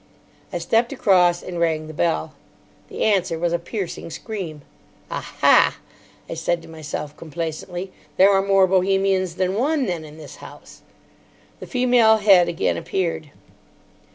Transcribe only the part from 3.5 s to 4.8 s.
a piercing scream.